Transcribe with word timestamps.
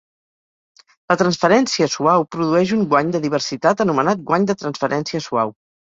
La 1.11 1.17
transferència 1.21 1.89
suau 1.95 2.25
produeix 2.37 2.73
un 2.77 2.81
guany 2.95 3.11
de 3.17 3.21
diversitat 3.27 3.85
anomenat 3.89 4.25
guany 4.31 4.49
de 4.53 4.57
transferència 4.63 5.23
suau. 5.29 5.55